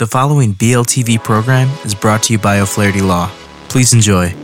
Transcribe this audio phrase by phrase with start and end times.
[0.00, 3.30] The following BLTV program is brought to you by O'Flaherty Law.
[3.68, 4.34] Please enjoy.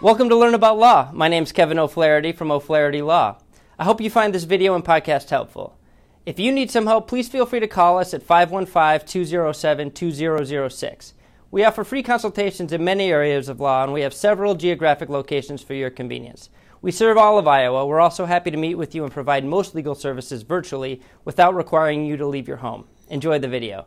[0.00, 1.10] Welcome to Learn About Law.
[1.12, 3.38] My name is Kevin O'Flaherty from O'Flaherty Law.
[3.80, 5.76] I hope you find this video and podcast helpful.
[6.24, 11.14] If you need some help, please feel free to call us at 515 207 2006.
[11.52, 15.62] We offer free consultations in many areas of law, and we have several geographic locations
[15.62, 16.50] for your convenience.
[16.82, 17.86] We serve all of Iowa.
[17.86, 22.04] We're also happy to meet with you and provide most legal services virtually without requiring
[22.04, 22.88] you to leave your home.
[23.08, 23.86] Enjoy the video.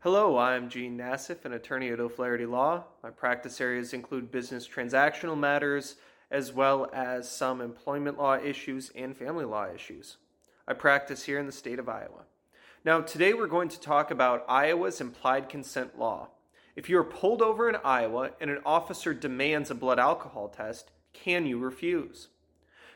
[0.00, 2.84] Hello, I'm Gene Nassif, an attorney at O'Flaherty Law.
[3.02, 5.96] My practice areas include business transactional matters,
[6.30, 10.18] as well as some employment law issues and family law issues.
[10.68, 12.24] I practice here in the state of Iowa.
[12.82, 16.28] Now, today we're going to talk about Iowa's implied consent law.
[16.74, 20.90] If you are pulled over in Iowa and an officer demands a blood alcohol test,
[21.12, 22.28] can you refuse?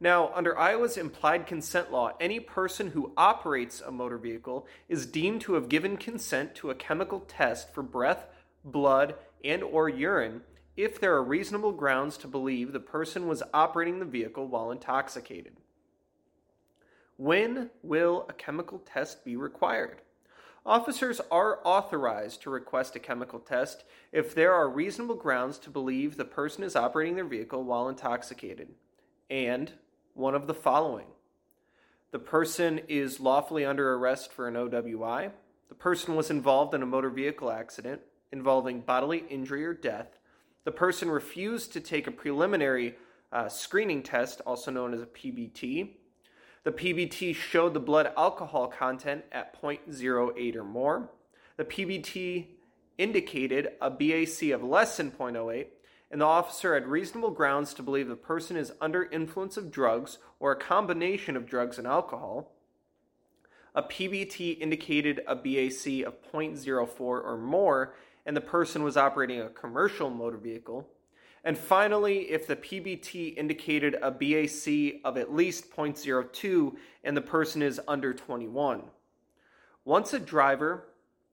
[0.00, 5.42] Now, under Iowa's implied consent law, any person who operates a motor vehicle is deemed
[5.42, 8.24] to have given consent to a chemical test for breath,
[8.64, 10.40] blood, and or urine
[10.78, 15.58] if there are reasonable grounds to believe the person was operating the vehicle while intoxicated.
[17.16, 20.02] When will a chemical test be required?
[20.66, 26.16] Officers are authorized to request a chemical test if there are reasonable grounds to believe
[26.16, 28.68] the person is operating their vehicle while intoxicated.
[29.30, 29.72] And
[30.14, 31.06] one of the following
[32.12, 35.32] the person is lawfully under arrest for an OWI,
[35.68, 38.00] the person was involved in a motor vehicle accident
[38.32, 40.18] involving bodily injury or death,
[40.64, 42.96] the person refused to take a preliminary
[43.32, 45.90] uh, screening test, also known as a PBT,
[46.66, 51.08] the PBT showed the blood alcohol content at 0.08 or more.
[51.56, 52.48] The PBT
[52.98, 55.68] indicated a BAC of less than 0.08,
[56.10, 60.18] and the officer had reasonable grounds to believe the person is under influence of drugs
[60.40, 62.50] or a combination of drugs and alcohol.
[63.76, 67.94] A PBT indicated a BAC of 0.04 or more,
[68.26, 70.88] and the person was operating a commercial motor vehicle.
[71.46, 77.62] And finally, if the PBT indicated a BAC of at least 0.02 and the person
[77.62, 78.82] is under 21.
[79.84, 80.88] Once a driver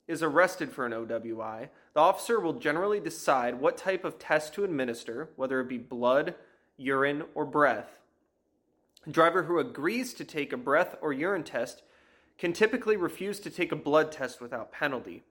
[0.08, 4.64] is arrested for an OWI, the officer will generally decide what type of test to
[4.64, 6.36] administer, whether it be blood,
[6.78, 7.98] urine, or breath.
[9.08, 11.82] A driver who agrees to take a breath or urine test
[12.38, 15.24] can typically refuse to take a blood test without penalty.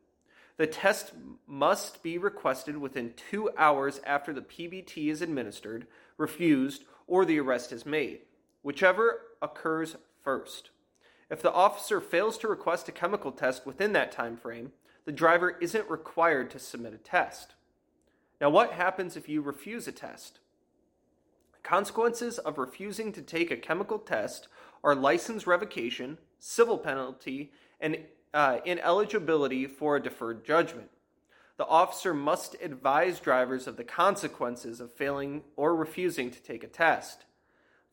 [0.56, 1.12] The test
[1.46, 5.86] must be requested within two hours after the PBT is administered,
[6.16, 8.20] refused, or the arrest is made,
[8.62, 10.70] whichever occurs first.
[11.30, 14.72] If the officer fails to request a chemical test within that time frame,
[15.04, 17.54] the driver isn't required to submit a test.
[18.40, 20.40] Now, what happens if you refuse a test?
[21.62, 24.48] Consequences of refusing to take a chemical test
[24.84, 27.98] are license revocation, civil penalty, and
[28.34, 30.90] uh, ineligibility for a deferred judgment.
[31.58, 36.68] The officer must advise drivers of the consequences of failing or refusing to take a
[36.68, 37.24] test.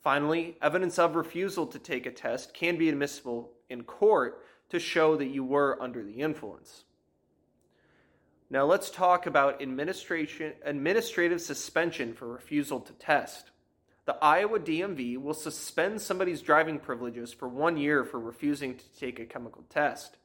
[0.02, 5.18] Finally, evidence of refusal to take a test can be admissible in court to show
[5.18, 6.84] that you were under the influence.
[8.50, 13.52] Now let's talk about administration administrative suspension for refusal to test.
[14.06, 19.20] The Iowa DMV will suspend somebody's driving privileges for 1 year for refusing to take
[19.20, 20.18] a chemical test.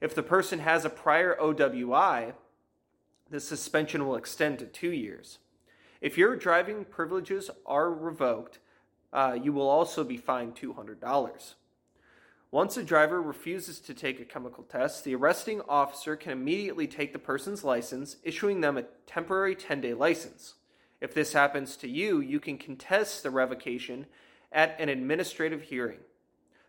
[0.00, 2.34] If the person has a prior OWI,
[3.28, 5.38] the suspension will extend to two years.
[6.00, 8.58] If your driving privileges are revoked,
[9.12, 11.54] uh, you will also be fined $200.
[12.52, 17.12] Once a driver refuses to take a chemical test, the arresting officer can immediately take
[17.12, 20.54] the person's license, issuing them a temporary 10 day license.
[21.00, 24.06] If this happens to you, you can contest the revocation
[24.50, 26.00] at an administrative hearing.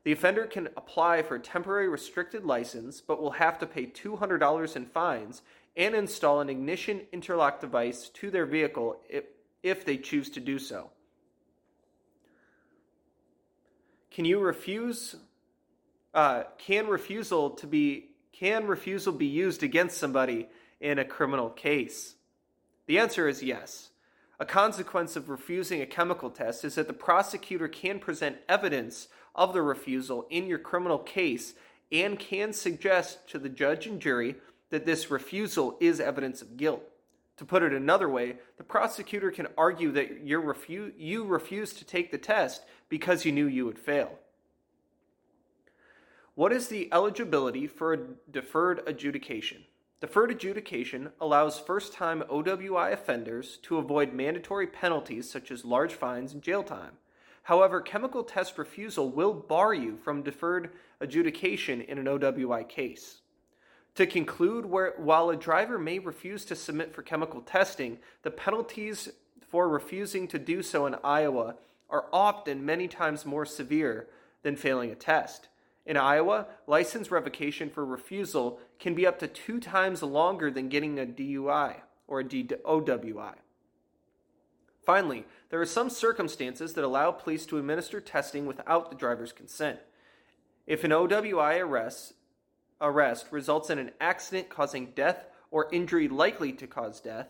[0.03, 4.75] The offender can apply for a temporary restricted license, but will have to pay $200
[4.75, 5.41] in fines
[5.77, 9.25] and install an ignition interlock device to their vehicle if,
[9.61, 10.89] if they choose to do so.
[14.09, 15.15] Can you refuse?
[16.13, 20.49] Uh, can refusal to be can refusal be used against somebody
[20.79, 22.15] in a criminal case?
[22.87, 23.91] The answer is yes.
[24.39, 29.53] A consequence of refusing a chemical test is that the prosecutor can present evidence of
[29.53, 31.53] the refusal in your criminal case
[31.91, 34.35] and can suggest to the judge and jury
[34.69, 36.83] that this refusal is evidence of guilt.
[37.37, 41.85] To put it another way, the prosecutor can argue that you refu- you refused to
[41.85, 44.19] take the test because you knew you would fail.
[46.35, 47.99] What is the eligibility for a
[48.31, 49.65] deferred adjudication?
[49.99, 56.33] Deferred adjudication allows first time OWI offenders to avoid mandatory penalties such as large fines
[56.33, 56.93] and jail time.
[57.43, 63.21] However, chemical test refusal will bar you from deferred adjudication in an OWI case.
[63.95, 69.09] To conclude, where, while a driver may refuse to submit for chemical testing, the penalties
[69.49, 71.55] for refusing to do so in Iowa
[71.89, 74.07] are often many times more severe
[74.43, 75.49] than failing a test.
[75.85, 80.99] In Iowa, license revocation for refusal can be up to two times longer than getting
[80.99, 83.33] a DUI or a OWI.
[84.85, 89.79] Finally, there are some circumstances that allow police to administer testing without the driver's consent.
[90.65, 92.13] If an OWI arrest,
[92.79, 97.27] arrest results in an accident causing death or injury likely to cause death,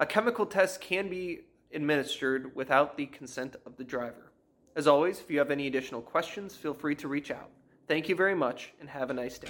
[0.00, 1.40] a chemical test can be
[1.72, 4.32] administered without the consent of the driver.
[4.74, 7.50] As always, if you have any additional questions, feel free to reach out.
[7.86, 9.48] Thank you very much and have a nice day.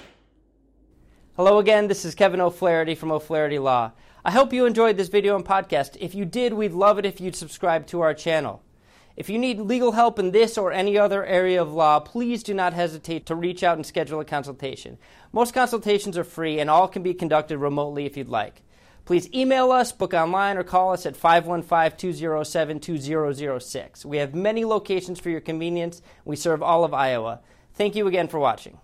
[1.35, 3.93] Hello again, this is Kevin O'Flaherty from O'Flaherty Law.
[4.23, 5.97] I hope you enjoyed this video and podcast.
[5.99, 8.61] If you did, we'd love it if you'd subscribe to our channel.
[9.17, 12.53] If you need legal help in this or any other area of law, please do
[12.53, 14.99] not hesitate to reach out and schedule a consultation.
[15.31, 18.61] Most consultations are free and all can be conducted remotely if you'd like.
[19.03, 24.05] Please email us, book online, or call us at 515 207 2006.
[24.05, 26.03] We have many locations for your convenience.
[26.25, 27.39] We serve all of Iowa.
[27.73, 28.77] Thank you again for watching.